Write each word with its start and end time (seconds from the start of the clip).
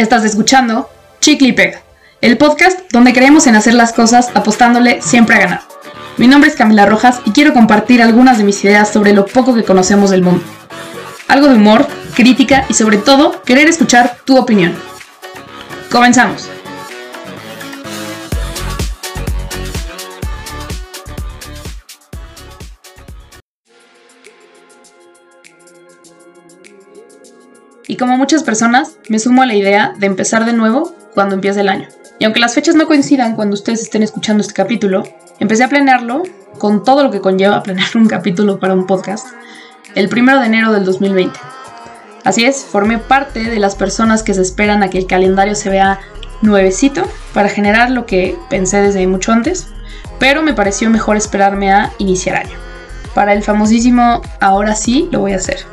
Estás 0.00 0.24
escuchando 0.24 0.88
Chicle 1.20 1.48
y 1.48 1.52
Pega, 1.52 1.82
el 2.22 2.38
podcast 2.38 2.90
donde 2.90 3.12
creemos 3.12 3.46
en 3.46 3.54
hacer 3.54 3.74
las 3.74 3.92
cosas 3.92 4.30
apostándole 4.32 5.02
siempre 5.02 5.36
a 5.36 5.40
ganar. 5.40 5.60
Mi 6.16 6.26
nombre 6.26 6.48
es 6.48 6.56
Camila 6.56 6.86
Rojas 6.86 7.20
y 7.26 7.32
quiero 7.32 7.52
compartir 7.52 8.00
algunas 8.00 8.38
de 8.38 8.44
mis 8.44 8.64
ideas 8.64 8.90
sobre 8.90 9.12
lo 9.12 9.26
poco 9.26 9.54
que 9.54 9.62
conocemos 9.62 10.08
del 10.08 10.22
mundo. 10.22 10.42
Algo 11.28 11.48
de 11.48 11.56
humor, 11.56 11.86
crítica 12.14 12.64
y 12.70 12.72
sobre 12.72 12.96
todo 12.96 13.42
querer 13.42 13.68
escuchar 13.68 14.16
tu 14.24 14.38
opinión. 14.38 14.74
Comenzamos. 15.90 16.48
Y 27.90 27.96
como 27.96 28.16
muchas 28.16 28.44
personas, 28.44 28.98
me 29.08 29.18
sumo 29.18 29.42
a 29.42 29.46
la 29.46 29.56
idea 29.56 29.94
de 29.98 30.06
empezar 30.06 30.44
de 30.44 30.52
nuevo 30.52 30.94
cuando 31.12 31.34
empiece 31.34 31.62
el 31.62 31.68
año. 31.68 31.88
Y 32.20 32.24
aunque 32.24 32.38
las 32.38 32.54
fechas 32.54 32.76
no 32.76 32.86
coincidan 32.86 33.34
cuando 33.34 33.54
ustedes 33.54 33.82
estén 33.82 34.04
escuchando 34.04 34.42
este 34.42 34.54
capítulo, 34.54 35.02
empecé 35.40 35.64
a 35.64 35.68
planearlo 35.68 36.22
con 36.58 36.84
todo 36.84 37.02
lo 37.02 37.10
que 37.10 37.20
conlleva 37.20 37.60
planear 37.64 37.96
un 37.96 38.06
capítulo 38.06 38.60
para 38.60 38.74
un 38.74 38.86
podcast 38.86 39.26
el 39.96 40.08
primero 40.08 40.38
de 40.38 40.46
enero 40.46 40.72
del 40.72 40.84
2020. 40.84 41.36
Así 42.22 42.44
es, 42.44 42.64
formé 42.64 42.98
parte 42.98 43.42
de 43.42 43.58
las 43.58 43.74
personas 43.74 44.22
que 44.22 44.34
se 44.34 44.42
esperan 44.42 44.84
a 44.84 44.88
que 44.88 44.98
el 44.98 45.08
calendario 45.08 45.56
se 45.56 45.70
vea 45.70 45.98
nuevecito 46.42 47.02
para 47.34 47.48
generar 47.48 47.90
lo 47.90 48.06
que 48.06 48.38
pensé 48.48 48.82
desde 48.82 49.04
mucho 49.08 49.32
antes, 49.32 49.66
pero 50.20 50.42
me 50.42 50.54
pareció 50.54 50.90
mejor 50.90 51.16
esperarme 51.16 51.72
a 51.72 51.90
iniciar 51.98 52.36
año. 52.36 52.56
Para 53.16 53.32
el 53.32 53.42
famosísimo 53.42 54.22
ahora 54.38 54.76
sí 54.76 55.08
lo 55.10 55.18
voy 55.18 55.32
a 55.32 55.38
hacer 55.38 55.69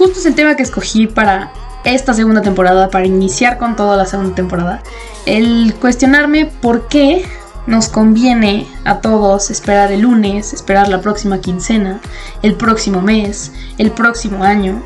justo 0.00 0.18
es 0.18 0.24
el 0.24 0.34
tema 0.34 0.56
que 0.56 0.62
escogí 0.62 1.06
para 1.06 1.52
esta 1.84 2.14
segunda 2.14 2.40
temporada, 2.40 2.88
para 2.88 3.04
iniciar 3.04 3.58
con 3.58 3.76
toda 3.76 3.98
la 3.98 4.06
segunda 4.06 4.34
temporada. 4.34 4.82
El 5.26 5.74
cuestionarme 5.78 6.46
por 6.46 6.88
qué 6.88 7.22
nos 7.66 7.90
conviene 7.90 8.66
a 8.86 9.02
todos 9.02 9.50
esperar 9.50 9.92
el 9.92 10.00
lunes, 10.00 10.54
esperar 10.54 10.88
la 10.88 11.02
próxima 11.02 11.42
quincena, 11.42 12.00
el 12.40 12.54
próximo 12.54 13.02
mes, 13.02 13.52
el 13.76 13.90
próximo 13.90 14.42
año. 14.42 14.82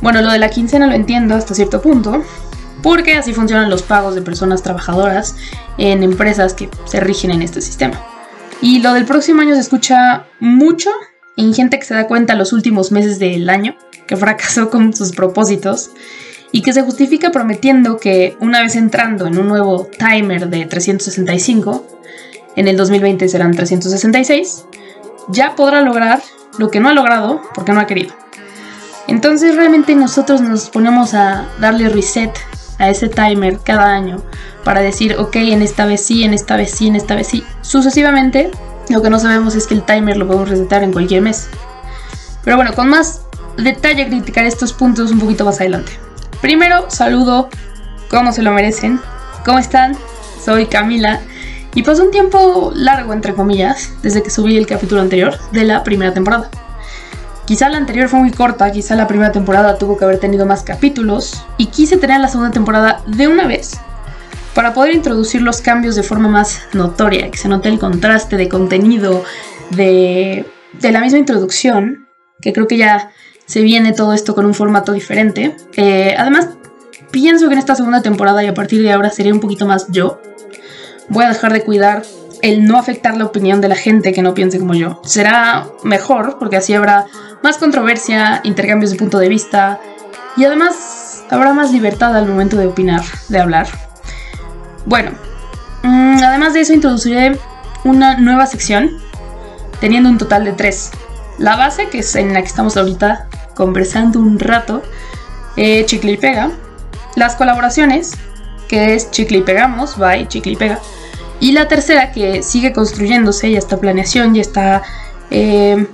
Bueno, 0.00 0.22
lo 0.22 0.32
de 0.32 0.38
la 0.38 0.48
quincena 0.48 0.86
lo 0.86 0.94
entiendo 0.94 1.34
hasta 1.34 1.54
cierto 1.54 1.82
punto, 1.82 2.22
porque 2.82 3.16
así 3.16 3.34
funcionan 3.34 3.68
los 3.68 3.82
pagos 3.82 4.14
de 4.14 4.22
personas 4.22 4.62
trabajadoras 4.62 5.36
en 5.76 6.02
empresas 6.02 6.54
que 6.54 6.70
se 6.86 7.00
rigen 7.00 7.32
en 7.32 7.42
este 7.42 7.60
sistema. 7.60 8.00
Y 8.62 8.78
lo 8.78 8.94
del 8.94 9.04
próximo 9.04 9.42
año 9.42 9.52
se 9.52 9.60
escucha 9.60 10.24
mucho 10.40 10.88
en 11.38 11.54
gente 11.54 11.78
que 11.78 11.86
se 11.86 11.94
da 11.94 12.06
cuenta 12.06 12.34
los 12.34 12.52
últimos 12.52 12.92
meses 12.92 13.18
del 13.18 13.48
año 13.48 13.76
que 14.06 14.16
fracasó 14.16 14.70
con 14.70 14.92
sus 14.92 15.12
propósitos 15.12 15.90
y 16.50 16.62
que 16.62 16.72
se 16.72 16.82
justifica 16.82 17.30
prometiendo 17.30 17.98
que 17.98 18.36
una 18.40 18.60
vez 18.60 18.74
entrando 18.74 19.26
en 19.26 19.38
un 19.38 19.46
nuevo 19.48 19.86
timer 19.98 20.48
de 20.48 20.66
365, 20.66 21.86
en 22.56 22.68
el 22.68 22.76
2020 22.76 23.28
serán 23.28 23.52
366, 23.52 24.64
ya 25.28 25.54
podrá 25.54 25.80
lograr 25.82 26.20
lo 26.58 26.70
que 26.70 26.80
no 26.80 26.88
ha 26.88 26.94
logrado 26.94 27.40
porque 27.54 27.72
no 27.72 27.80
ha 27.80 27.86
querido. 27.86 28.14
Entonces 29.06 29.54
realmente 29.54 29.94
nosotros 29.94 30.40
nos 30.40 30.70
ponemos 30.70 31.14
a 31.14 31.48
darle 31.60 31.88
reset 31.88 32.32
a 32.78 32.90
ese 32.90 33.08
timer 33.08 33.60
cada 33.62 33.94
año 33.94 34.22
para 34.64 34.80
decir, 34.80 35.16
ok, 35.18 35.36
en 35.36 35.62
esta 35.62 35.86
vez 35.86 36.04
sí, 36.04 36.24
en 36.24 36.34
esta 36.34 36.56
vez 36.56 36.72
sí, 36.72 36.88
en 36.88 36.96
esta 36.96 37.14
vez 37.14 37.28
sí. 37.28 37.44
Sucesivamente, 37.60 38.50
lo 38.92 39.02
que 39.02 39.10
no 39.10 39.18
sabemos 39.18 39.54
es 39.54 39.66
que 39.66 39.74
el 39.74 39.82
timer 39.82 40.16
lo 40.16 40.26
podemos 40.26 40.48
resetar 40.48 40.82
en 40.82 40.92
cualquier 40.92 41.22
mes. 41.22 41.48
Pero 42.44 42.56
bueno, 42.56 42.72
con 42.74 42.88
más 42.88 43.22
detalle 43.56 44.08
criticar 44.08 44.44
estos 44.44 44.72
puntos 44.72 45.10
un 45.10 45.18
poquito 45.18 45.44
más 45.44 45.60
adelante. 45.60 45.92
Primero, 46.40 46.90
saludo 46.90 47.48
como 48.10 48.32
se 48.32 48.42
lo 48.42 48.52
merecen. 48.52 49.00
¿Cómo 49.44 49.58
están? 49.58 49.96
Soy 50.44 50.66
Camila. 50.66 51.20
Y 51.74 51.82
pasó 51.82 52.04
un 52.04 52.10
tiempo 52.10 52.72
largo, 52.74 53.12
entre 53.12 53.34
comillas, 53.34 53.90
desde 54.02 54.22
que 54.22 54.30
subí 54.30 54.56
el 54.56 54.66
capítulo 54.66 55.00
anterior 55.00 55.38
de 55.52 55.64
la 55.64 55.84
primera 55.84 56.14
temporada. 56.14 56.50
Quizá 57.44 57.68
la 57.68 57.78
anterior 57.78 58.08
fue 58.08 58.18
muy 58.20 58.30
corta, 58.30 58.70
quizá 58.72 58.94
la 58.94 59.06
primera 59.06 59.32
temporada 59.32 59.78
tuvo 59.78 59.96
que 59.96 60.04
haber 60.04 60.18
tenido 60.18 60.44
más 60.44 60.62
capítulos, 60.62 61.44
y 61.56 61.66
quise 61.66 61.96
tener 61.96 62.20
la 62.20 62.28
segunda 62.28 62.50
temporada 62.50 63.00
de 63.06 63.28
una 63.28 63.46
vez 63.46 63.78
para 64.54 64.74
poder 64.74 64.94
introducir 64.94 65.42
los 65.42 65.60
cambios 65.60 65.94
de 65.94 66.02
forma 66.02 66.28
más 66.28 66.60
notoria, 66.72 67.30
que 67.30 67.38
se 67.38 67.48
note 67.48 67.68
el 67.68 67.78
contraste 67.78 68.36
de 68.36 68.48
contenido, 68.48 69.24
de, 69.70 70.44
de 70.80 70.92
la 70.92 71.00
misma 71.00 71.18
introducción, 71.18 72.08
que 72.40 72.52
creo 72.52 72.66
que 72.66 72.76
ya 72.76 73.10
se 73.46 73.62
viene 73.62 73.92
todo 73.92 74.12
esto 74.12 74.34
con 74.34 74.46
un 74.46 74.54
formato 74.54 74.92
diferente. 74.92 75.56
Eh, 75.76 76.14
además, 76.16 76.50
pienso 77.10 77.48
que 77.48 77.54
en 77.54 77.58
esta 77.58 77.74
segunda 77.74 78.02
temporada 78.02 78.44
y 78.44 78.46
a 78.46 78.54
partir 78.54 78.82
de 78.82 78.92
ahora 78.92 79.10
seré 79.10 79.32
un 79.32 79.40
poquito 79.40 79.66
más 79.66 79.86
yo. 79.88 80.20
Voy 81.08 81.24
a 81.24 81.28
dejar 81.28 81.52
de 81.52 81.62
cuidar 81.62 82.02
el 82.42 82.66
no 82.66 82.78
afectar 82.78 83.16
la 83.16 83.24
opinión 83.24 83.60
de 83.60 83.68
la 83.68 83.74
gente 83.74 84.12
que 84.12 84.22
no 84.22 84.34
piense 84.34 84.58
como 84.58 84.74
yo. 84.74 85.00
Será 85.04 85.66
mejor 85.82 86.36
porque 86.38 86.56
así 86.56 86.74
habrá 86.74 87.06
más 87.42 87.56
controversia, 87.56 88.40
intercambios 88.44 88.90
de 88.90 88.98
punto 88.98 89.18
de 89.18 89.28
vista 89.28 89.80
y 90.36 90.44
además 90.44 91.24
habrá 91.30 91.52
más 91.52 91.72
libertad 91.72 92.14
al 92.14 92.28
momento 92.28 92.56
de 92.56 92.66
opinar, 92.66 93.02
de 93.28 93.38
hablar. 93.38 93.87
Bueno, 94.88 95.10
mm, 95.82 96.22
además 96.24 96.54
de 96.54 96.60
eso 96.60 96.72
introduciré 96.72 97.38
una 97.84 98.16
nueva 98.16 98.46
sección 98.46 98.96
teniendo 99.80 100.08
un 100.08 100.16
total 100.16 100.44
de 100.44 100.52
tres. 100.52 100.90
La 101.36 101.56
base, 101.56 101.90
que 101.90 101.98
es 101.98 102.16
en 102.16 102.32
la 102.32 102.40
que 102.40 102.46
estamos 102.46 102.78
ahorita, 102.78 103.28
conversando 103.54 104.18
un 104.18 104.38
rato, 104.38 104.82
eh, 105.56 105.84
Chicle 105.84 106.12
y 106.12 106.16
Pega. 106.16 106.52
Las 107.16 107.36
colaboraciones, 107.36 108.12
que 108.66 108.94
es 108.94 109.10
Chicle 109.10 109.38
y 109.38 109.42
Pegamos, 109.42 109.98
bye, 109.98 110.26
Chicle 110.26 110.52
y 110.52 110.56
Pega. 110.56 110.78
Y 111.38 111.52
la 111.52 111.68
tercera, 111.68 112.10
que 112.10 112.42
sigue 112.42 112.72
construyéndose, 112.72 113.52
ya 113.52 113.58
está 113.58 113.76
planeación, 113.76 114.34
ya 114.34 114.40
está... 114.40 114.82
Eh, 115.30 115.86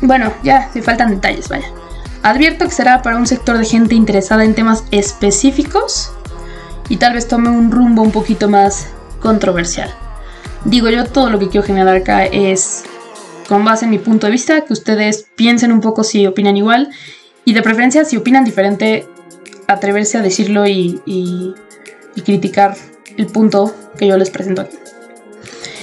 bueno, 0.00 0.32
ya, 0.42 0.72
se 0.72 0.80
faltan 0.80 1.10
detalles, 1.10 1.50
vaya. 1.50 1.66
Advierto 2.22 2.64
que 2.64 2.70
será 2.70 3.02
para 3.02 3.18
un 3.18 3.26
sector 3.26 3.58
de 3.58 3.66
gente 3.66 3.94
interesada 3.94 4.42
en 4.44 4.54
temas 4.54 4.84
específicos 4.90 6.14
y 6.90 6.96
tal 6.96 7.14
vez 7.14 7.28
tome 7.28 7.48
un 7.48 7.70
rumbo 7.70 8.02
un 8.02 8.10
poquito 8.10 8.50
más 8.50 8.88
controversial. 9.20 9.94
Digo 10.64 10.90
yo, 10.90 11.06
todo 11.06 11.30
lo 11.30 11.38
que 11.38 11.48
quiero 11.48 11.66
generar 11.66 11.96
acá 11.96 12.26
es 12.26 12.82
con 13.48 13.64
base 13.64 13.86
en 13.86 13.92
mi 13.92 13.98
punto 13.98 14.26
de 14.26 14.32
vista, 14.32 14.60
que 14.62 14.72
ustedes 14.72 15.26
piensen 15.36 15.72
un 15.72 15.80
poco 15.80 16.04
si 16.04 16.26
opinan 16.26 16.56
igual 16.56 16.90
y 17.44 17.54
de 17.54 17.62
preferencia 17.62 18.04
si 18.04 18.16
opinan 18.16 18.44
diferente, 18.44 19.08
atreverse 19.66 20.18
a 20.18 20.22
decirlo 20.22 20.66
y, 20.66 21.00
y, 21.06 21.54
criticar 22.24 22.76
el 23.16 23.26
punto 23.26 23.74
que 23.96 24.06
yo 24.06 24.18
les 24.18 24.28
presento 24.28 24.62
aquí. 24.62 24.76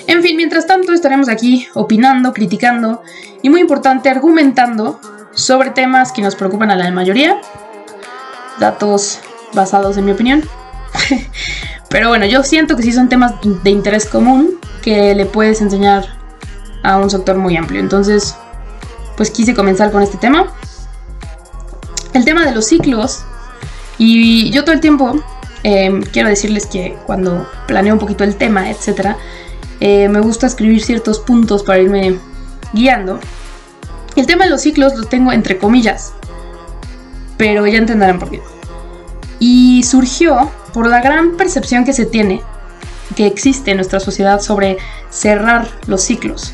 En 0.05 0.21
fin, 0.21 0.37
mientras 0.37 0.67
tanto 0.67 0.93
estaremos 0.93 1.29
aquí 1.29 1.67
opinando, 1.73 2.31
criticando 2.31 3.01
y 3.41 3.49
muy 3.49 3.61
importante, 3.61 4.09
argumentando 4.09 4.99
sobre 5.31 5.71
temas 5.71 6.11
que 6.11 6.21
nos 6.21 6.35
preocupan 6.35 6.69
a 6.69 6.75
la 6.75 6.91
mayoría, 6.91 7.41
datos 8.59 9.19
basados 9.53 9.97
en 9.97 10.05
mi 10.05 10.11
opinión. 10.11 10.43
Pero 11.89 12.09
bueno, 12.09 12.25
yo 12.25 12.43
siento 12.43 12.75
que 12.75 12.83
sí 12.83 12.91
son 12.91 13.09
temas 13.09 13.33
de 13.63 13.69
interés 13.69 14.05
común 14.05 14.59
que 14.81 15.15
le 15.15 15.25
puedes 15.25 15.61
enseñar 15.61 16.05
a 16.83 16.97
un 16.97 17.09
sector 17.09 17.37
muy 17.37 17.55
amplio. 17.55 17.79
Entonces, 17.79 18.35
pues 19.15 19.31
quise 19.31 19.53
comenzar 19.53 19.91
con 19.91 20.01
este 20.01 20.17
tema. 20.17 20.53
El 22.13 22.25
tema 22.25 22.45
de 22.45 22.53
los 22.53 22.65
ciclos. 22.65 23.23
Y 23.97 24.51
yo 24.51 24.63
todo 24.63 24.73
el 24.73 24.81
tiempo 24.81 25.21
em, 25.63 26.03
quiero 26.03 26.29
decirles 26.29 26.65
que 26.65 26.97
cuando 27.05 27.47
planeo 27.67 27.93
un 27.93 27.99
poquito 27.99 28.23
el 28.23 28.35
tema, 28.35 28.69
etc., 28.69 29.15
eh, 29.79 30.09
me 30.09 30.19
gusta 30.19 30.47
escribir 30.47 30.83
ciertos 30.83 31.19
puntos 31.19 31.63
para 31.63 31.79
irme 31.79 32.17
guiando. 32.73 33.19
El 34.15 34.25
tema 34.25 34.45
de 34.45 34.49
los 34.49 34.61
ciclos 34.61 34.95
lo 34.95 35.05
tengo 35.05 35.31
entre 35.31 35.57
comillas, 35.57 36.13
pero 37.37 37.67
ya 37.67 37.77
entenderán 37.77 38.19
por 38.19 38.31
qué. 38.31 38.41
Y 39.39 39.83
surgió 39.83 40.51
por 40.77 40.85
la 40.85 41.01
gran 41.01 41.37
percepción 41.37 41.85
que 41.85 41.91
se 41.91 42.05
tiene, 42.05 42.39
que 43.15 43.25
existe 43.25 43.71
en 43.71 43.77
nuestra 43.77 43.99
sociedad 43.99 44.39
sobre 44.39 44.77
cerrar 45.09 45.67
los 45.87 46.03
ciclos. 46.03 46.53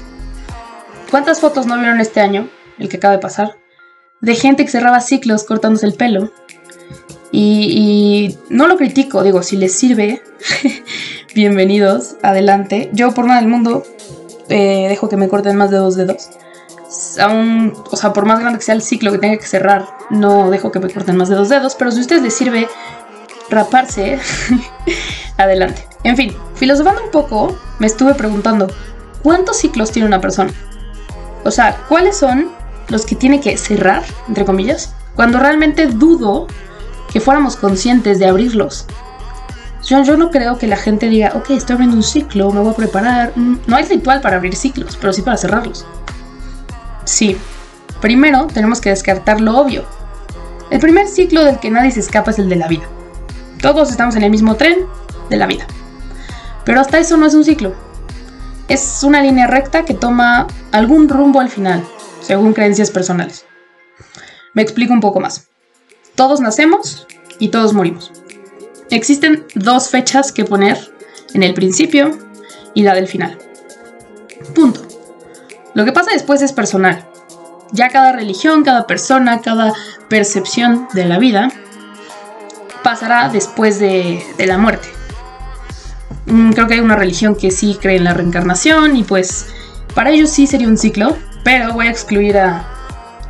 ¿Cuántas 1.12 1.42
fotos 1.42 1.66
no 1.66 1.78
vieron 1.78 2.00
este 2.00 2.22
año, 2.22 2.48
el 2.80 2.88
que 2.88 2.96
acaba 2.96 3.14
de 3.14 3.20
pasar, 3.20 3.58
de 4.22 4.34
gente 4.36 4.64
que 4.64 4.72
cerraba 4.72 5.02
ciclos 5.02 5.44
cortándose 5.44 5.88
el 5.88 5.96
pelo? 5.96 6.32
Y, 7.34 8.38
no 8.48 8.70
lo 8.70 8.78
critico, 8.78 9.24
digo, 9.24 9.44
si 9.44 9.58
les 9.58 9.74
sirve, 9.74 10.22
bienvenidos, 11.36 12.16
adelante. 12.22 12.92
Yo 12.94 13.14
por 13.14 13.26
nada 13.26 13.42
del 13.42 13.50
mundo 13.50 13.84
eh, 14.48 14.86
dejo 14.88 15.10
que 15.10 15.18
me 15.18 15.28
corten 15.28 15.58
más 15.58 15.70
de 15.70 15.76
dos 15.76 15.98
dedos. 15.98 16.30
Aún, 17.20 17.74
o 17.92 17.98
sea, 17.98 18.14
por 18.14 18.26
más 18.26 18.40
grande 18.40 18.60
que 18.60 18.64
sea 18.64 18.76
el 18.76 18.84
ciclo 18.84 19.12
que 19.12 19.18
tenga 19.18 19.36
que 19.36 19.48
cerrar, 19.48 19.86
no 20.10 20.50
dejo 20.50 20.72
que 20.72 20.80
me 20.80 20.90
corten 20.90 21.18
más 21.18 21.28
de 21.28 21.36
dos 21.36 21.50
dedos, 21.50 21.76
pero 21.76 21.92
si 21.92 21.98
a 21.98 22.02
ustedes 22.02 22.22
les 22.22 22.34
sirve 22.34 22.70
raparse, 23.50 24.20
adelante. 25.38 25.88
En 26.04 26.18
fin, 26.18 26.36
filosofando 26.56 27.04
un 27.04 27.12
poco, 27.12 27.58
me 27.80 27.88
estuve 27.88 28.14
preguntando, 28.14 28.68
¿cuántos 29.22 29.58
ciclos 29.58 29.92
tiene 29.92 30.08
una 30.08 30.22
persona? 30.22 30.52
O 31.44 31.52
sea, 31.52 31.78
¿cuáles 31.88 32.18
son 32.18 32.50
los 32.90 33.06
que 33.06 33.16
tiene 33.16 33.40
que 33.40 33.58
cerrar, 33.58 34.04
entre 34.28 34.46
comillas? 34.46 34.94
Cuando 35.16 35.40
realmente 35.40 35.88
dudo 35.88 36.48
que 37.12 37.20
fuéramos 37.20 37.56
conscientes 37.56 38.20
de 38.20 38.26
abrirlos. 38.26 38.86
Yo, 39.86 40.02
yo 40.04 40.18
no 40.18 40.32
creo 40.32 40.58
que 40.58 40.68
la 40.68 40.78
gente 40.78 41.10
diga, 41.10 41.34
ok, 41.36 41.52
estoy 41.52 41.74
abriendo 41.76 41.98
un 41.98 42.04
ciclo, 42.04 42.52
me 42.52 42.62
voy 42.62 42.72
a 42.72 42.76
preparar. 42.76 43.34
Mm, 43.36 43.58
no 43.68 43.76
hay 43.76 43.84
ritual 43.84 44.22
para 44.22 44.38
abrir 44.38 44.56
ciclos, 44.56 44.98
pero 45.00 45.14
sí 45.14 45.22
para 45.22 45.38
cerrarlos. 45.38 45.86
Sí, 47.04 47.38
primero 48.02 48.48
tenemos 48.48 48.80
que 48.80 48.90
descartar 48.90 49.42
lo 49.42 49.58
obvio. 49.58 49.84
El 50.70 50.80
primer 50.80 51.08
ciclo 51.08 51.44
del 51.44 51.60
que 51.60 51.70
nadie 51.70 51.92
se 51.92 52.00
escapa 52.00 52.32
es 52.32 52.40
el 52.40 52.50
de 52.50 52.56
la 52.56 52.68
vida. 52.68 52.84
Todos 53.64 53.92
estamos 53.92 54.18
en 54.18 54.24
el 54.24 54.30
mismo 54.30 54.56
tren 54.56 54.88
de 55.30 55.38
la 55.38 55.48
vida. 55.48 55.66
Pero 56.66 56.82
hasta 56.82 57.00
eso 57.00 57.16
no 57.16 57.26
es 57.26 57.34
un 57.34 57.46
ciclo. 57.46 57.74
Es 58.68 59.04
una 59.04 59.22
línea 59.22 59.48
recta 59.48 59.86
que 59.86 59.94
toma 59.94 60.48
algún 60.74 61.08
rumbo 61.08 61.40
al 61.40 61.48
final, 61.48 61.82
según 62.20 62.52
creencias 62.52 62.92
personales. 62.92 63.46
Me 64.54 64.62
explico 64.62 64.92
un 64.92 65.00
poco 65.00 65.22
más. 65.22 65.48
Todos 66.16 66.42
nacemos 66.42 67.08
y 67.40 67.52
todos 67.52 67.72
morimos. 67.72 68.12
Existen 68.90 69.46
dos 69.56 69.88
fechas 69.88 70.34
que 70.34 70.44
poner 70.44 70.78
en 71.34 71.44
el 71.44 71.54
principio 71.54 72.12
y 72.74 72.84
la 72.84 72.94
del 72.94 73.08
final. 73.08 73.40
Punto. 74.54 74.82
Lo 75.74 75.86
que 75.86 75.94
pasa 75.94 76.12
después 76.12 76.42
es 76.42 76.52
personal. 76.52 77.08
Ya 77.72 77.88
cada 77.88 78.12
religión, 78.12 78.66
cada 78.66 78.88
persona, 78.88 79.40
cada 79.40 79.72
percepción 80.10 80.90
de 80.94 81.06
la 81.06 81.18
vida 81.18 81.48
pasará 82.84 83.30
después 83.30 83.80
de, 83.80 84.24
la 84.38 84.58
muerte. 84.58 84.88
Mm, 86.26 86.52
creo 86.52 86.68
que 86.68 86.76
hay 86.76 86.80
una 86.80 86.96
religión 86.96 87.36
que 87.36 87.52
sí 87.52 87.78
cree 87.82 87.98
en 87.98 88.04
la 88.04 88.14
reencarnación 88.14 88.96
y 88.96 89.04
pues 89.04 89.48
para 89.94 90.12
ellos 90.12 90.30
sí 90.30 90.48
sería 90.48 90.68
un 90.68 90.78
ciclo, 90.78 91.18
pero 91.44 91.74
voy 91.74 91.88
a 91.88 91.90
excluir 91.90 92.38
a, 92.38 92.68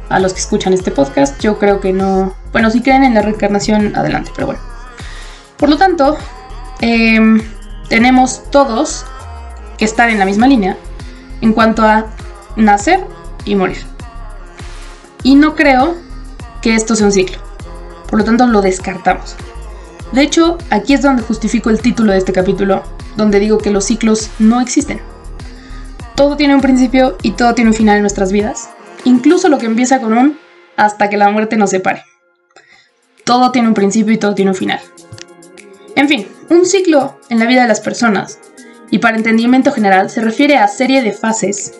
a 0.10 0.20
los 0.20 0.34
que 0.34 0.40
escuchan 0.40 0.74
este 0.74 0.92
podcast. 0.92 1.40
Yo 1.40 1.58
creo 1.60 1.80
que 1.80 1.94
no, 1.94 2.36
bueno, 2.52 2.70
si 2.70 2.82
creen 2.82 3.04
en 3.04 3.14
la 3.14 3.22
reencarnación, 3.22 3.96
adelante, 3.96 4.32
pero 4.36 4.48
bueno. 4.48 4.62
Por 5.58 5.70
lo 5.70 5.78
tanto, 5.78 6.18
em, 6.82 7.42
tenemos 7.90 8.50
todos 8.52 9.06
que 9.78 9.86
estar 9.86 10.10
en 10.10 10.20
la 10.20 10.26
misma 10.26 10.48
línea 10.48 10.78
en 11.42 11.54
cuanto 11.54 11.84
a 11.84 12.08
nacer 12.56 13.06
y 13.46 13.56
morir. 13.56 13.86
Y 15.24 15.36
no 15.36 15.56
creo 15.56 15.96
que 16.62 16.76
esto 16.76 16.96
sea 16.96 17.06
un 17.06 17.12
ciclo. 17.12 17.40
Por 18.10 18.20
lo 18.20 18.26
tanto, 18.26 18.46
lo 18.46 18.62
descartamos. 18.62 19.36
De 20.14 20.22
hecho, 20.22 20.60
aquí 20.70 20.94
es 20.94 21.02
donde 21.02 21.24
justifico 21.24 21.72
el 21.72 21.82
título 21.82 22.12
de 22.12 22.20
este 22.20 22.34
capítulo, 22.34 22.84
donde 23.18 23.40
digo 23.40 23.58
que 23.58 23.72
los 23.72 23.86
ciclos 23.86 24.30
no 24.38 24.62
existen. 24.62 25.02
Todo 26.16 26.38
tiene 26.38 26.54
un 26.54 26.62
principio 26.62 27.18
y 27.24 27.32
todo 27.32 27.56
tiene 27.56 27.72
un 27.72 27.76
final 27.76 27.96
en 27.96 28.04
nuestras 28.04 28.32
vidas, 28.32 28.70
incluso 29.06 29.50
lo 29.50 29.58
que 29.58 29.66
empieza 29.66 30.00
con 30.00 30.16
un 30.16 30.38
hasta 30.78 31.10
que 31.10 31.18
la 31.18 31.32
muerte 31.32 31.58
nos 31.58 31.72
separe. 31.72 32.04
Todo 33.24 33.52
tiene 33.52 33.68
un 33.68 33.74
principio 33.74 34.14
y 34.14 34.18
todo 34.20 34.36
tiene 34.36 34.52
un 34.52 34.56
final. 34.56 34.80
En 35.96 36.08
fin, 36.08 36.28
un 36.52 36.68
ciclo 36.68 37.18
en 37.30 37.40
la 37.40 37.48
vida 37.48 37.64
de 37.64 37.68
las 37.68 37.82
personas, 37.82 38.38
y 38.92 39.00
para 39.00 39.18
entendimiento 39.18 39.72
general 39.72 40.12
se 40.12 40.22
refiere 40.22 40.58
a 40.58 40.68
serie 40.68 41.02
de 41.02 41.14
fases 41.14 41.74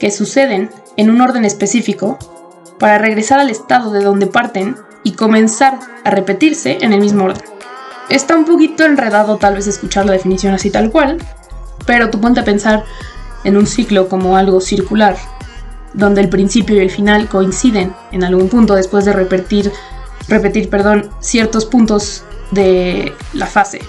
que 0.00 0.10
suceden 0.10 0.70
en 0.96 1.10
un 1.10 1.20
orden 1.20 1.44
específico 1.44 2.18
para 2.78 2.96
regresar 2.96 3.38
al 3.38 3.50
estado 3.50 3.92
de 3.92 4.02
donde 4.02 4.26
parten 4.26 4.76
y 5.02 5.12
comenzar 5.12 5.78
a 6.04 6.10
repetirse 6.10 6.78
en 6.80 6.94
el 6.94 7.00
mismo 7.00 7.24
orden. 7.24 7.55
Está 8.08 8.36
un 8.36 8.44
poquito 8.44 8.84
enredado 8.84 9.36
tal 9.36 9.54
vez 9.54 9.66
escuchar 9.66 10.06
la 10.06 10.12
definición 10.12 10.54
así 10.54 10.70
tal 10.70 10.90
cual, 10.90 11.18
pero 11.86 12.08
tú 12.08 12.20
ponte 12.20 12.40
a 12.40 12.44
pensar 12.44 12.84
en 13.42 13.56
un 13.56 13.66
ciclo 13.66 14.08
como 14.08 14.36
algo 14.36 14.60
circular, 14.60 15.16
donde 15.92 16.20
el 16.20 16.28
principio 16.28 16.76
y 16.76 16.80
el 16.80 16.90
final 16.90 17.28
coinciden 17.28 17.92
en 18.12 18.22
algún 18.22 18.48
punto 18.48 18.74
después 18.74 19.04
de 19.04 19.12
repetir, 19.12 19.72
repetir 20.28 20.70
perdón, 20.70 21.10
ciertos 21.20 21.66
puntos 21.66 22.22
de 22.52 23.12
la 23.32 23.46
fase. 23.46 23.80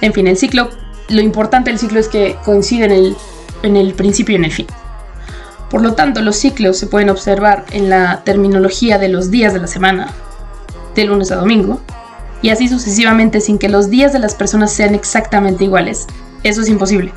En 0.00 0.12
fin, 0.12 0.28
el 0.28 0.36
ciclo, 0.36 0.70
lo 1.08 1.20
importante 1.20 1.70
del 1.70 1.80
ciclo 1.80 1.98
es 1.98 2.08
que 2.08 2.36
coincide 2.44 2.84
en 2.84 2.92
el, 2.92 3.16
en 3.62 3.76
el 3.76 3.94
principio 3.94 4.34
y 4.34 4.36
en 4.36 4.44
el 4.44 4.52
fin. 4.52 4.66
Por 5.68 5.82
lo 5.82 5.94
tanto, 5.94 6.22
los 6.22 6.36
ciclos 6.36 6.78
se 6.78 6.86
pueden 6.86 7.10
observar 7.10 7.64
en 7.72 7.90
la 7.90 8.22
terminología 8.22 8.98
de 8.98 9.08
los 9.08 9.32
días 9.32 9.52
de 9.52 9.60
la 9.60 9.66
semana, 9.66 10.12
de 10.94 11.04
lunes 11.04 11.32
a 11.32 11.36
domingo, 11.36 11.80
y 12.44 12.50
así 12.50 12.68
sucesivamente 12.68 13.40
sin 13.40 13.56
que 13.56 13.70
los 13.70 13.88
días 13.88 14.12
de 14.12 14.18
las 14.18 14.34
personas 14.34 14.70
sean 14.70 14.94
exactamente 14.94 15.64
iguales. 15.64 16.06
Eso 16.42 16.60
es 16.60 16.68
imposible. 16.68 17.10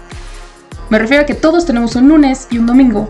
Me 0.89 0.99
refiero 0.99 1.23
a 1.23 1.25
que 1.25 1.33
todos 1.33 1.65
tenemos 1.65 1.97
un 1.97 2.07
lunes 2.07 2.47
y 2.49 2.59
un 2.59 2.65
domingo, 2.65 3.09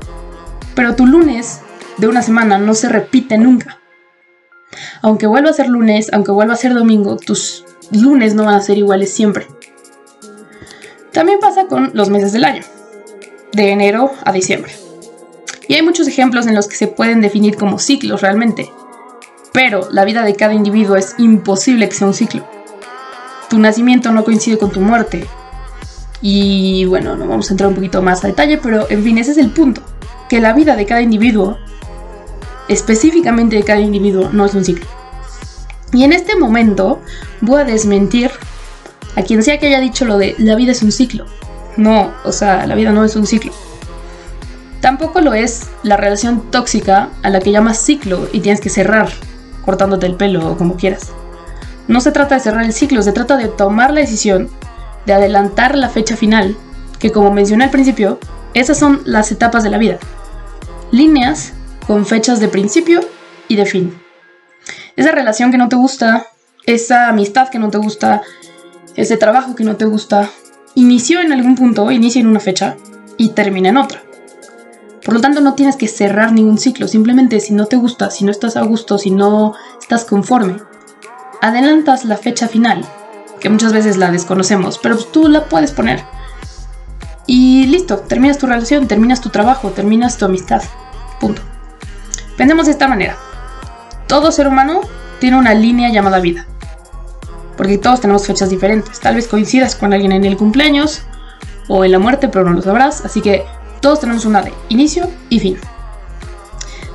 pero 0.74 0.96
tu 0.96 1.06
lunes 1.06 1.60
de 1.98 2.08
una 2.08 2.24
semana 2.24 2.58
no 2.58 2.74
se 2.74 2.90
repite 2.90 3.38
nunca. 3.38 3.80
Aunque 5.04 5.28
vuelva 5.28 5.52
a 5.52 5.54
ser 5.54 5.70
lunes, 5.70 6.10
aunque 6.12 6.32
vuelva 6.32 6.56
a 6.56 6.58
ser 6.58 6.74
domingo, 6.74 7.18
tus 7.18 7.66
lunes 7.92 8.34
no 8.34 8.46
van 8.46 8.56
a 8.56 8.62
ser 8.62 8.80
iguales 8.80 9.14
siempre. 9.14 9.46
También 11.12 11.40
pasa 11.40 11.68
con 11.68 11.92
los 11.94 12.10
meses 12.10 12.34
del 12.34 12.46
año, 12.46 12.64
de 13.54 13.70
enero 13.70 14.12
a 14.26 14.32
diciembre. 14.32 14.72
Y 15.68 15.76
hay 15.76 15.84
muchos 15.84 16.08
ejemplos 16.08 16.48
en 16.48 16.56
los 16.56 16.68
que 16.68 16.78
se 16.78 16.88
pueden 16.88 17.22
definir 17.22 17.58
como 17.58 17.78
ciclos 17.78 18.22
realmente, 18.22 18.72
pero 19.58 19.88
la 19.90 20.06
vida 20.06 20.22
de 20.22 20.36
cada 20.36 20.54
individuo 20.54 20.98
es 20.98 21.16
imposible 21.18 21.90
que 21.90 21.96
sea 21.96 22.06
un 22.06 22.14
ciclo. 22.14 22.48
Tu 23.50 23.58
nacimiento 23.58 24.12
no 24.12 24.24
coincide 24.24 24.60
con 24.60 24.70
tu 24.70 24.82
muerte. 24.82 25.26
Y 26.22 26.86
bueno, 26.86 27.16
no 27.16 27.28
vamos 27.28 27.50
a 27.50 27.54
entrar 27.54 27.68
un 27.68 27.74
poquito 27.74 28.04
más 28.04 28.24
a 28.24 28.28
detalle, 28.28 28.60
pero 28.60 28.88
en 28.92 29.04
fin, 29.04 29.18
ese 29.18 29.32
es 29.32 29.40
el 29.40 29.50
punto, 29.50 29.82
que 30.30 30.40
la 30.40 30.54
vida 30.54 30.76
de 30.76 30.86
cada 30.86 31.02
individuo 31.02 31.58
específicamente 32.68 33.56
de 33.56 33.64
cada 33.64 33.80
individuo, 33.80 34.30
no 34.32 34.46
es 34.46 34.54
un 34.54 34.64
ciclo. 34.64 34.86
Y 35.92 36.04
en 36.04 36.14
este 36.14 36.36
momento 36.36 37.02
voy 37.42 37.62
a 37.62 37.64
desmentir 37.64 38.30
a 39.16 39.24
quien 39.24 39.42
sea 39.42 39.58
que 39.58 39.66
haya 39.66 39.80
dicho 39.80 40.06
lo 40.06 40.20
de 40.20 40.36
la 40.38 40.54
vida 40.54 40.74
es 40.74 40.84
un 40.84 40.92
ciclo. 40.92 41.26
No, 41.78 42.14
o 42.26 42.32
sea, 42.32 42.68
la 42.68 42.76
vida 42.76 42.92
no 42.92 43.04
es 43.04 43.16
un 43.16 43.26
ciclo. 43.26 43.54
Tampoco 44.82 45.20
lo 45.20 45.34
es 45.34 45.64
la 45.82 45.98
relación 45.98 46.52
tóxica 46.52 47.10
a 47.24 47.32
la 47.32 47.40
que 47.40 47.52
llamas 47.52 47.80
ciclo 47.80 48.30
y 48.32 48.42
tienes 48.42 48.62
que 48.62 48.70
cerrar, 48.70 49.10
cortándote 49.68 50.06
el 50.06 50.16
pelo 50.16 50.50
o 50.50 50.58
como 50.58 50.78
quieras. 50.78 51.12
No 51.90 52.00
se 52.00 52.14
trata 52.14 52.36
de 52.36 52.42
cerrar 52.42 52.64
el 52.64 52.72
ciclo, 52.72 53.02
se 53.02 53.12
trata 53.12 53.36
de 53.36 53.50
tomar 53.50 53.92
la 53.92 54.00
decisión 54.00 54.50
de 55.06 55.12
adelantar 55.12 55.78
la 55.78 55.90
fecha 55.90 56.16
final, 56.16 56.56
que 57.00 57.12
como 57.12 57.34
mencioné 57.34 57.66
al 57.66 57.70
principio, 57.70 58.18
esas 58.54 58.80
son 58.80 59.02
las 59.04 59.30
etapas 59.30 59.64
de 59.64 59.70
la 59.70 59.78
vida. 59.78 60.00
Líneas 60.92 61.52
con 61.86 62.06
fechas 62.06 62.40
de 62.40 62.48
principio 62.48 63.02
y 63.50 63.58
de 63.58 63.66
fin. 63.66 64.02
Esa 64.96 65.12
relación 65.12 65.52
que 65.52 65.58
no 65.58 65.68
te 65.68 65.76
gusta, 65.76 66.28
esa 66.66 67.10
amistad 67.10 67.50
que 67.50 67.60
no 67.60 67.70
te 67.70 67.78
gusta, 67.78 68.22
ese 68.96 69.18
trabajo 69.18 69.54
que 69.54 69.66
no 69.66 69.76
te 69.76 69.84
gusta, 69.84 70.30
inició 70.76 71.20
en 71.20 71.34
algún 71.34 71.56
punto, 71.56 71.92
inicia 71.92 72.22
en 72.22 72.28
una 72.28 72.40
fecha 72.40 72.78
y 73.18 73.30
termina 73.30 73.68
en 73.68 73.78
otra. 73.78 74.07
Por 75.08 75.14
lo 75.14 75.22
tanto, 75.22 75.40
no 75.40 75.54
tienes 75.54 75.78
que 75.78 75.88
cerrar 75.88 76.34
ningún 76.34 76.58
ciclo, 76.58 76.86
simplemente 76.86 77.40
si 77.40 77.54
no 77.54 77.68
te 77.68 77.78
gusta, 77.78 78.12
si 78.12 78.26
no 78.26 78.32
estás 78.32 78.58
a 78.58 78.64
gusto, 78.64 78.98
si 78.98 79.10
no 79.10 79.54
estás 79.80 80.04
conforme, 80.04 80.58
adelantas 81.42 82.04
la 82.04 82.18
fecha 82.18 82.50
final, 82.50 82.84
que 83.40 83.50
muchas 83.50 83.72
veces 83.72 83.96
la 83.96 84.12
desconocemos, 84.12 84.78
pero 84.78 84.98
tú 84.98 85.30
la 85.30 85.46
puedes 85.46 85.72
poner. 85.72 86.04
Y 87.26 87.68
listo, 87.68 88.00
terminas 88.00 88.38
tu 88.38 88.48
relación, 88.48 88.90
terminas 88.90 89.22
tu 89.22 89.30
trabajo, 89.30 89.70
terminas 89.70 90.18
tu 90.18 90.26
amistad. 90.26 90.62
Punto. 91.22 91.42
Pensemos 92.36 92.66
de 92.66 92.74
esta 92.74 92.90
manera. 92.90 93.16
Todo 94.08 94.34
ser 94.34 94.50
humano 94.50 94.82
tiene 95.22 95.38
una 95.38 95.54
línea 95.54 95.90
llamada 95.90 96.20
vida. 96.20 96.48
Porque 97.56 97.78
todos 97.78 98.02
tenemos 98.02 98.28
fechas 98.28 98.50
diferentes. 98.50 99.00
Tal 99.00 99.16
vez 99.16 99.30
coincidas 99.30 99.74
con 99.74 99.94
alguien 99.94 100.12
en 100.12 100.26
el 100.26 100.36
cumpleaños 100.36 101.04
o 101.70 101.86
en 101.86 101.94
la 101.94 102.00
muerte, 102.00 102.28
pero 102.28 102.44
no 102.44 102.52
lo 102.52 102.62
sabrás. 102.62 103.06
Así 103.06 103.22
que 103.22 103.46
todos 103.82 104.00
tenemos 104.00 104.26
una 104.26 104.42
de 104.42 104.54
inicio 104.70 105.10
y 105.30 105.40
fin. 105.40 105.58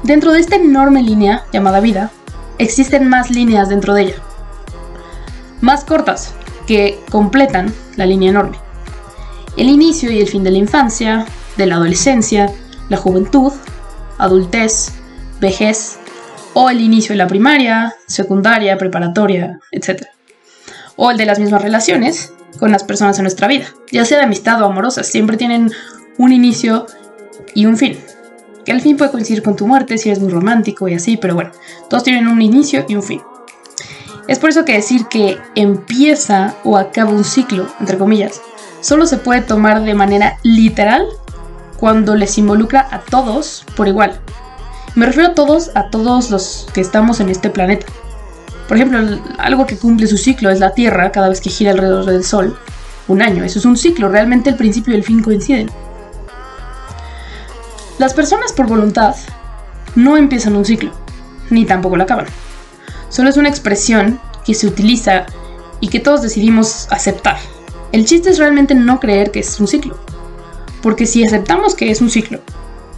Dentro 0.02 0.32
de 0.32 0.40
esta 0.40 0.56
enorme 0.56 1.02
línea 1.02 1.44
llamada 1.52 1.80
vida, 1.80 2.10
existen 2.58 3.08
más 3.08 3.30
líneas 3.30 3.68
dentro 3.68 3.94
de 3.94 4.02
ella. 4.02 4.16
Más 5.60 5.84
cortas, 5.84 6.34
que 6.66 7.00
completan 7.10 7.72
la 7.96 8.06
línea 8.06 8.30
enorme. 8.30 8.58
El 9.56 9.68
inicio 9.68 10.10
y 10.10 10.20
el 10.20 10.28
fin 10.28 10.44
de 10.44 10.50
la 10.50 10.58
infancia, 10.58 11.26
de 11.56 11.66
la 11.66 11.76
adolescencia, 11.76 12.50
la 12.88 12.96
juventud, 12.96 13.52
adultez, 14.18 14.92
vejez 15.40 15.98
o 16.54 16.70
el 16.70 16.80
inicio 16.80 17.12
de 17.12 17.18
la 17.18 17.26
primaria, 17.26 17.94
secundaria, 18.06 18.78
preparatoria, 18.78 19.58
etc. 19.70 20.06
O 20.96 21.10
el 21.10 21.16
de 21.16 21.26
las 21.26 21.38
mismas 21.38 21.62
relaciones 21.62 22.32
con 22.58 22.70
las 22.70 22.84
personas 22.84 23.18
en 23.18 23.24
nuestra 23.24 23.48
vida, 23.48 23.66
ya 23.90 24.04
sea 24.04 24.18
de 24.18 24.24
amistad 24.24 24.62
o 24.62 24.66
amorosas, 24.66 25.06
siempre 25.06 25.36
tienen 25.36 25.72
un 26.18 26.32
inicio 26.32 26.86
y 27.54 27.66
un 27.66 27.76
fin. 27.76 27.98
Que 28.64 28.72
al 28.72 28.80
fin 28.80 28.96
puede 28.96 29.10
coincidir 29.10 29.42
con 29.42 29.56
tu 29.56 29.66
muerte 29.66 29.98
si 29.98 30.08
eres 30.08 30.22
muy 30.22 30.30
romántico 30.30 30.88
y 30.88 30.94
así, 30.94 31.16
pero 31.16 31.34
bueno, 31.34 31.50
todos 31.90 32.04
tienen 32.04 32.28
un 32.28 32.40
inicio 32.40 32.84
y 32.88 32.94
un 32.94 33.02
fin. 33.02 33.20
Es 34.28 34.38
por 34.38 34.50
eso 34.50 34.64
que 34.64 34.74
decir 34.74 35.06
que 35.06 35.38
empieza 35.54 36.54
o 36.64 36.76
acaba 36.76 37.10
un 37.10 37.24
ciclo, 37.24 37.66
entre 37.80 37.98
comillas, 37.98 38.40
solo 38.80 39.06
se 39.06 39.16
puede 39.16 39.40
tomar 39.40 39.82
de 39.82 39.94
manera 39.94 40.38
literal 40.42 41.06
cuando 41.76 42.14
les 42.14 42.38
involucra 42.38 42.86
a 42.90 43.00
todos 43.00 43.64
por 43.76 43.88
igual. 43.88 44.20
Me 44.94 45.06
refiero 45.06 45.30
a 45.30 45.34
todos, 45.34 45.70
a 45.74 45.90
todos 45.90 46.30
los 46.30 46.68
que 46.72 46.80
estamos 46.80 47.18
en 47.18 47.30
este 47.30 47.50
planeta. 47.50 47.86
Por 48.68 48.76
ejemplo, 48.76 49.00
algo 49.38 49.66
que 49.66 49.76
cumple 49.76 50.06
su 50.06 50.16
ciclo 50.16 50.50
es 50.50 50.60
la 50.60 50.74
Tierra 50.74 51.10
cada 51.10 51.28
vez 51.28 51.40
que 51.40 51.50
gira 51.50 51.72
alrededor 51.72 52.04
del 52.04 52.24
Sol. 52.24 52.56
Un 53.08 53.22
año, 53.22 53.42
eso 53.42 53.58
es 53.58 53.64
un 53.64 53.76
ciclo, 53.76 54.08
realmente 54.08 54.50
el 54.50 54.56
principio 54.56 54.92
y 54.92 54.96
el 54.96 55.02
fin 55.02 55.22
coinciden. 55.22 55.68
Las 57.98 58.14
personas 58.14 58.52
por 58.52 58.66
voluntad 58.66 59.14
no 59.94 60.16
empiezan 60.16 60.56
un 60.56 60.64
ciclo, 60.64 60.92
ni 61.50 61.64
tampoco 61.64 61.96
lo 61.96 62.04
acaban. 62.04 62.26
Solo 63.08 63.28
es 63.28 63.36
una 63.36 63.48
expresión 63.48 64.20
que 64.44 64.54
se 64.54 64.66
utiliza 64.66 65.26
y 65.80 65.88
que 65.88 66.00
todos 66.00 66.22
decidimos 66.22 66.86
aceptar. 66.90 67.36
El 67.92 68.06
chiste 68.06 68.30
es 68.30 68.38
realmente 68.38 68.74
no 68.74 69.00
creer 69.00 69.30
que 69.30 69.40
es 69.40 69.60
un 69.60 69.68
ciclo. 69.68 69.98
Porque 70.82 71.06
si 71.06 71.24
aceptamos 71.24 71.74
que 71.74 71.90
es 71.90 72.00
un 72.00 72.10
ciclo, 72.10 72.40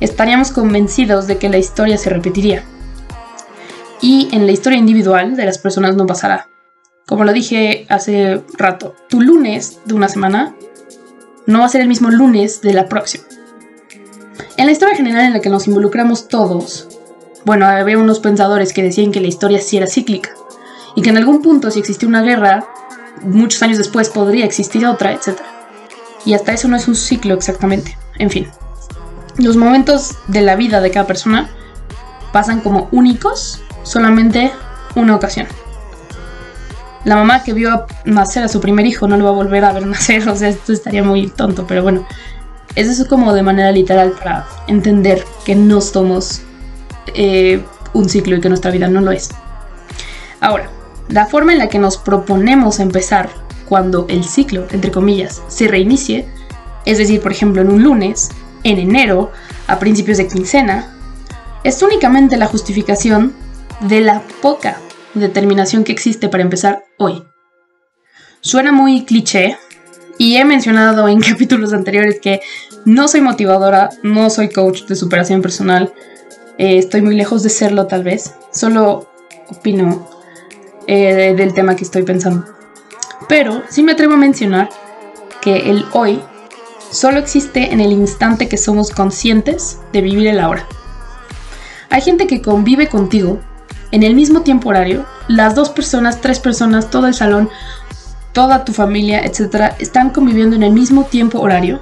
estaríamos 0.00 0.52
convencidos 0.52 1.26
de 1.26 1.38
que 1.38 1.48
la 1.48 1.58
historia 1.58 1.98
se 1.98 2.10
repetiría. 2.10 2.64
Y 4.00 4.28
en 4.32 4.46
la 4.46 4.52
historia 4.52 4.78
individual 4.78 5.36
de 5.36 5.44
las 5.44 5.58
personas 5.58 5.96
no 5.96 6.06
pasará. 6.06 6.48
Como 7.06 7.24
lo 7.24 7.32
dije 7.32 7.86
hace 7.88 8.42
rato, 8.56 8.94
tu 9.08 9.20
lunes 9.20 9.80
de 9.84 9.94
una 9.94 10.08
semana 10.08 10.54
no 11.46 11.58
va 11.58 11.66
a 11.66 11.68
ser 11.68 11.80
el 11.80 11.88
mismo 11.88 12.10
lunes 12.10 12.62
de 12.62 12.72
la 12.72 12.88
próxima. 12.88 13.24
En 14.64 14.68
la 14.68 14.72
historia 14.72 14.96
general 14.96 15.26
en 15.26 15.34
la 15.34 15.40
que 15.40 15.50
nos 15.50 15.66
involucramos 15.66 16.26
todos, 16.26 16.88
bueno, 17.44 17.66
había 17.66 17.98
unos 17.98 18.18
pensadores 18.18 18.72
que 18.72 18.82
decían 18.82 19.12
que 19.12 19.20
la 19.20 19.26
historia 19.26 19.60
sí 19.60 19.76
era 19.76 19.86
cíclica 19.86 20.30
y 20.96 21.02
que 21.02 21.10
en 21.10 21.18
algún 21.18 21.42
punto 21.42 21.70
si 21.70 21.80
existía 21.80 22.08
una 22.08 22.22
guerra, 22.22 22.66
muchos 23.24 23.62
años 23.62 23.76
después 23.76 24.08
podría 24.08 24.46
existir 24.46 24.86
otra, 24.86 25.12
etc. 25.12 25.38
Y 26.24 26.32
hasta 26.32 26.54
eso 26.54 26.66
no 26.68 26.78
es 26.78 26.88
un 26.88 26.94
ciclo 26.94 27.34
exactamente. 27.34 27.98
En 28.18 28.30
fin, 28.30 28.48
los 29.36 29.58
momentos 29.58 30.14
de 30.28 30.40
la 30.40 30.56
vida 30.56 30.80
de 30.80 30.90
cada 30.90 31.06
persona 31.06 31.50
pasan 32.32 32.62
como 32.62 32.88
únicos 32.90 33.60
solamente 33.82 34.50
una 34.94 35.14
ocasión. 35.14 35.46
La 37.04 37.16
mamá 37.16 37.42
que 37.42 37.52
vio 37.52 37.84
nacer 38.06 38.44
a 38.44 38.48
su 38.48 38.62
primer 38.62 38.86
hijo 38.86 39.06
no 39.08 39.18
lo 39.18 39.24
va 39.24 39.30
a 39.30 39.34
volver 39.34 39.62
a 39.62 39.74
ver 39.74 39.86
nacer, 39.86 40.26
o 40.26 40.34
sea, 40.34 40.48
esto 40.48 40.72
estaría 40.72 41.04
muy 41.04 41.26
tonto, 41.28 41.66
pero 41.66 41.82
bueno, 41.82 42.06
es 42.74 42.88
eso 42.88 43.06
como 43.08 43.32
de 43.32 43.42
manera 43.42 43.70
literal 43.72 44.12
para 44.12 44.46
entender 44.66 45.24
que 45.44 45.54
no 45.54 45.80
somos 45.80 46.42
eh, 47.14 47.62
un 47.92 48.08
ciclo 48.08 48.36
y 48.36 48.40
que 48.40 48.48
nuestra 48.48 48.70
vida 48.70 48.88
no 48.88 49.00
lo 49.00 49.12
es. 49.12 49.30
Ahora, 50.40 50.70
la 51.08 51.26
forma 51.26 51.52
en 51.52 51.58
la 51.58 51.68
que 51.68 51.78
nos 51.78 51.96
proponemos 51.96 52.80
empezar 52.80 53.30
cuando 53.68 54.06
el 54.08 54.24
ciclo, 54.24 54.66
entre 54.70 54.90
comillas, 54.90 55.42
se 55.48 55.68
reinicie, 55.68 56.26
es 56.84 56.98
decir, 56.98 57.20
por 57.20 57.32
ejemplo, 57.32 57.62
en 57.62 57.70
un 57.70 57.82
lunes, 57.82 58.30
en 58.62 58.78
enero, 58.78 59.30
a 59.66 59.78
principios 59.78 60.18
de 60.18 60.28
quincena, 60.28 60.94
es 61.62 61.82
únicamente 61.82 62.36
la 62.36 62.46
justificación 62.46 63.32
de 63.80 64.00
la 64.00 64.22
poca 64.42 64.78
determinación 65.14 65.84
que 65.84 65.92
existe 65.92 66.28
para 66.28 66.42
empezar 66.42 66.84
hoy. 66.98 67.24
Suena 68.40 68.72
muy 68.72 69.04
cliché 69.04 69.56
y 70.18 70.36
he 70.36 70.44
mencionado 70.44 71.08
en 71.08 71.20
capítulos 71.20 71.72
anteriores 71.72 72.20
que 72.20 72.40
no 72.84 73.08
soy 73.08 73.20
motivadora, 73.20 73.90
no 74.02 74.30
soy 74.30 74.48
coach 74.48 74.84
de 74.84 74.96
superación 74.96 75.42
personal, 75.42 75.92
eh, 76.58 76.78
estoy 76.78 77.02
muy 77.02 77.16
lejos 77.16 77.42
de 77.42 77.50
serlo 77.50 77.86
tal 77.86 78.04
vez, 78.04 78.34
solo 78.52 79.10
opino 79.48 80.08
eh, 80.86 81.34
del 81.36 81.54
tema 81.54 81.76
que 81.76 81.84
estoy 81.84 82.02
pensando. 82.02 82.44
Pero 83.28 83.62
sí 83.68 83.82
me 83.82 83.92
atrevo 83.92 84.14
a 84.14 84.18
mencionar 84.18 84.68
que 85.40 85.70
el 85.70 85.84
hoy 85.92 86.20
solo 86.90 87.18
existe 87.18 87.72
en 87.72 87.80
el 87.80 87.92
instante 87.92 88.48
que 88.48 88.56
somos 88.56 88.90
conscientes 88.90 89.78
de 89.92 90.02
vivir 90.02 90.28
el 90.28 90.40
ahora. 90.40 90.66
Hay 91.90 92.02
gente 92.02 92.26
que 92.26 92.42
convive 92.42 92.88
contigo 92.88 93.40
en 93.90 94.02
el 94.02 94.14
mismo 94.14 94.42
tiempo 94.42 94.70
horario, 94.70 95.06
las 95.28 95.54
dos 95.54 95.70
personas, 95.70 96.20
tres 96.20 96.40
personas, 96.40 96.90
todo 96.90 97.06
el 97.06 97.14
salón, 97.14 97.48
toda 98.34 98.64
tu 98.66 98.74
familia, 98.74 99.24
etcétera, 99.24 99.76
están 99.78 100.10
conviviendo 100.10 100.56
en 100.56 100.64
el 100.64 100.72
mismo 100.72 101.04
tiempo 101.04 101.40
horario. 101.40 101.80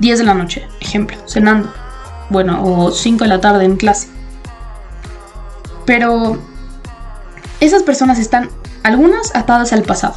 10 0.00 0.18
de 0.18 0.24
la 0.24 0.34
noche, 0.34 0.66
ejemplo, 0.80 1.16
cenando. 1.28 1.72
Bueno, 2.30 2.62
o 2.64 2.90
5 2.90 3.24
de 3.24 3.28
la 3.28 3.40
tarde 3.40 3.64
en 3.64 3.76
clase. 3.76 4.08
Pero 5.84 6.38
esas 7.60 7.82
personas 7.82 8.18
están 8.18 8.50
algunas 8.82 9.34
atadas 9.36 9.72
al 9.72 9.82
pasado, 9.82 10.16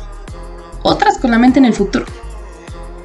otras 0.82 1.18
con 1.18 1.32
la 1.32 1.38
mente 1.38 1.60
en 1.60 1.66
el 1.66 1.74
futuro. 1.74 2.06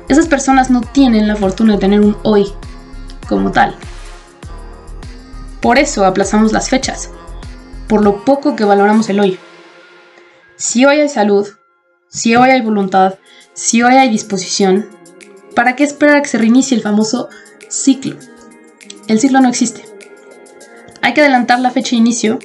Esas 0.09 0.27
personas 0.27 0.71
no 0.71 0.81
tienen 0.81 1.27
la 1.27 1.37
fortuna 1.37 1.75
de 1.75 1.81
tener 1.81 2.01
un 2.01 2.17
hoy 2.23 2.53
como 3.29 3.51
tal. 3.51 3.75
Por 5.61 5.79
eso 5.79 6.05
aplazamos 6.05 6.53
las 6.53 6.69
fechas, 6.69 7.11
por 7.89 8.05
lo 8.05 8.25
poco 8.25 8.55
que 8.55 8.65
valoramos 8.65 9.09
el 9.09 9.19
hoy. 9.19 9.41
Si 10.57 10.85
hoy 10.85 11.01
hay 11.01 11.09
salud, 11.09 11.49
si 12.17 12.35
hoy 12.35 12.49
hay 12.49 12.63
voluntad, 12.63 13.17
si 13.53 13.83
hoy 13.83 13.95
hay 13.95 14.09
disposición, 14.09 14.87
¿para 15.55 15.77
qué 15.77 15.85
esperar 15.85 16.17
a 16.17 16.23
que 16.23 16.29
se 16.29 16.39
reinicie 16.39 16.75
el 16.75 16.83
famoso 16.83 17.29
ciclo? 17.69 18.17
El 19.07 19.21
ciclo 19.21 19.43
no 19.43 19.51
existe. 19.51 19.85
Hay 21.03 21.13
que 21.13 21.21
adelantar 21.21 21.61
la 21.61 21.71
fecha 21.71 21.91
de 21.91 21.97
inicio 21.97 22.39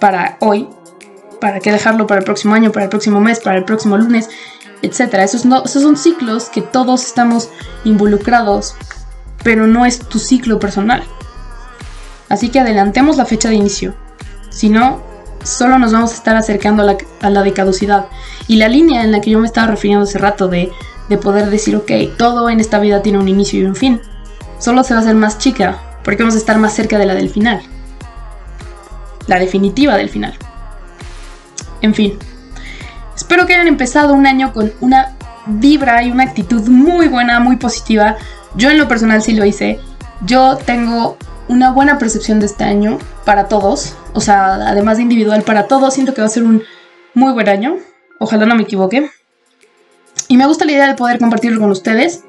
para 0.00 0.36
hoy, 0.40 0.68
para 1.40 1.60
que 1.60 1.72
dejarlo 1.72 2.06
para 2.06 2.18
el 2.18 2.26
próximo 2.26 2.54
año, 2.54 2.72
para 2.72 2.84
el 2.84 2.90
próximo 2.90 3.22
mes, 3.22 3.40
para 3.40 3.56
el 3.56 3.64
próximo 3.64 3.96
lunes, 3.96 4.28
etc. 4.82 5.14
Esos, 5.14 5.46
esos 5.46 5.82
son 5.82 5.96
ciclos 5.96 6.50
que 6.50 6.60
todos 6.60 7.06
estamos 7.06 7.48
involucrados, 7.84 8.74
pero 9.42 9.66
no 9.66 9.86
es 9.86 9.98
tu 9.98 10.18
ciclo 10.18 10.58
personal. 10.58 11.02
Así 12.28 12.50
que 12.50 12.60
adelantemos 12.60 13.16
la 13.16 13.24
fecha 13.24 13.48
de 13.48 13.54
inicio. 13.54 13.94
Si 14.50 14.68
no, 14.68 15.05
solo 15.46 15.78
nos 15.78 15.92
vamos 15.92 16.12
a 16.12 16.14
estar 16.14 16.36
acercando 16.36 16.82
a 16.82 16.86
la, 16.86 16.96
a 17.22 17.30
la 17.30 17.42
de 17.42 17.52
caducidad. 17.52 18.06
Y 18.48 18.56
la 18.56 18.68
línea 18.68 19.02
en 19.02 19.12
la 19.12 19.20
que 19.20 19.30
yo 19.30 19.38
me 19.38 19.46
estaba 19.46 19.68
refiriendo 19.68 20.04
hace 20.04 20.18
rato 20.18 20.48
de, 20.48 20.70
de 21.08 21.18
poder 21.18 21.50
decir, 21.50 21.76
ok, 21.76 21.90
todo 22.18 22.50
en 22.50 22.60
esta 22.60 22.78
vida 22.78 23.02
tiene 23.02 23.18
un 23.18 23.28
inicio 23.28 23.60
y 23.60 23.64
un 23.64 23.76
fin, 23.76 24.00
solo 24.58 24.84
se 24.84 24.94
va 24.94 25.00
a 25.00 25.02
hacer 25.02 25.14
más 25.14 25.38
chica, 25.38 25.78
porque 26.04 26.22
vamos 26.22 26.34
a 26.34 26.38
estar 26.38 26.58
más 26.58 26.74
cerca 26.74 26.98
de 26.98 27.06
la 27.06 27.14
del 27.14 27.30
final 27.30 27.62
la 29.26 29.38
definitiva 29.38 29.96
del 29.96 30.08
final. 30.08 30.34
En 31.82 31.94
fin, 31.94 32.18
espero 33.14 33.46
que 33.46 33.54
hayan 33.54 33.68
empezado 33.68 34.14
un 34.14 34.26
año 34.26 34.52
con 34.52 34.72
una 34.80 35.14
vibra 35.46 36.02
y 36.02 36.10
una 36.10 36.24
actitud 36.24 36.68
muy 36.68 37.08
buena, 37.08 37.40
muy 37.40 37.56
positiva. 37.56 38.16
Yo 38.54 38.70
en 38.70 38.78
lo 38.78 38.88
personal 38.88 39.22
sí 39.22 39.34
lo 39.34 39.44
hice. 39.44 39.80
Yo 40.22 40.56
tengo 40.56 41.16
una 41.48 41.70
buena 41.70 41.98
percepción 41.98 42.40
de 42.40 42.46
este 42.46 42.64
año 42.64 42.98
para 43.24 43.48
todos. 43.48 43.94
O 44.16 44.20
sea, 44.22 44.54
además 44.54 44.96
de 44.96 45.02
individual 45.02 45.42
para 45.42 45.68
todos, 45.68 45.92
siento 45.92 46.14
que 46.14 46.22
va 46.22 46.26
a 46.26 46.30
ser 46.30 46.42
un 46.42 46.62
muy 47.12 47.34
buen 47.34 47.50
año. 47.50 47.76
Ojalá 48.18 48.46
no 48.46 48.54
me 48.54 48.62
equivoque. 48.62 49.10
Y 50.28 50.38
me 50.38 50.46
gusta 50.46 50.64
la 50.64 50.72
idea 50.72 50.88
de 50.88 50.94
poder 50.94 51.18
compartirlo 51.18 51.60
con 51.60 51.70
ustedes, 51.70 52.24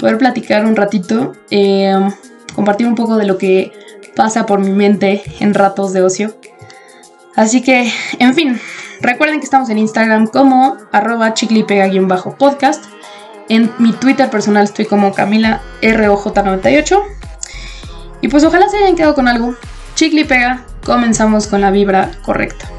poder 0.00 0.18
platicar 0.18 0.66
un 0.66 0.74
ratito, 0.74 1.34
eh, 1.50 1.94
compartir 2.56 2.88
un 2.88 2.96
poco 2.96 3.16
de 3.16 3.24
lo 3.24 3.38
que 3.38 3.72
pasa 4.16 4.46
por 4.46 4.58
mi 4.58 4.72
mente 4.72 5.22
en 5.38 5.54
ratos 5.54 5.92
de 5.92 6.02
ocio. 6.02 6.34
Así 7.36 7.62
que, 7.62 7.88
en 8.18 8.34
fin, 8.34 8.60
recuerden 9.00 9.38
que 9.38 9.44
estamos 9.44 9.70
en 9.70 9.78
Instagram 9.78 10.26
como 10.26 10.76
arroba 10.90 11.34
chiclipega-podcast. 11.34 12.84
En 13.48 13.70
mi 13.78 13.92
Twitter 13.92 14.28
personal 14.28 14.64
estoy 14.64 14.86
como 14.86 15.14
Camila 15.14 15.62
ROJ98. 15.82 17.00
Y 18.22 18.28
pues 18.28 18.42
ojalá 18.42 18.68
se 18.68 18.78
hayan 18.78 18.96
quedado 18.96 19.14
con 19.14 19.28
algo. 19.28 19.54
Chiclipega, 19.94 20.64
comenzamos 20.88 21.46
con 21.46 21.60
la 21.60 21.70
vibra 21.70 22.10
correcta. 22.22 22.77